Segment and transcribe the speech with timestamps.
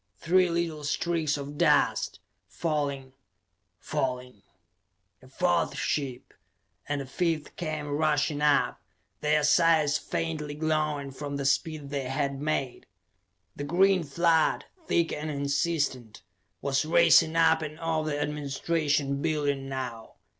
[0.17, 3.13] Three little streaks of dust, falling,
[3.77, 4.41] falling....
[5.21, 6.33] A fourth ship,
[6.89, 8.81] and a fifth came rushing up,
[9.19, 12.87] their sides faintly glowing from the speed they had made.
[13.55, 16.23] The green flood, thick and insistent,
[16.63, 20.15] was racing up and over the administration building now.